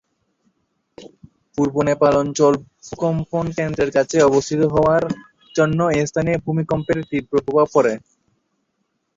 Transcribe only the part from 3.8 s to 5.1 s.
কাছে অবস্থিত হওয়ার